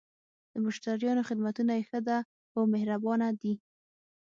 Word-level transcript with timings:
د 0.51 0.53
مشتریانو 0.65 1.27
خدمتونه 1.29 1.71
یی 1.77 1.83
ښه 1.89 1.99
ده؟ 2.07 2.17
هو، 2.53 2.61
مهربانه 2.73 3.27
دي 3.41 3.53